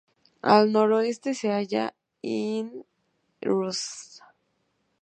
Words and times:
Al 0.53 0.71
noroeste 0.75 1.35
se 1.41 1.51
halla 1.57 1.85
Ibn-Rushd. 2.33 4.23